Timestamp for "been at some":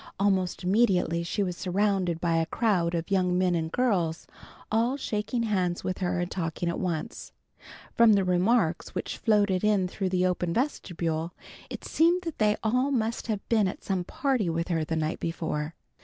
13.47-14.03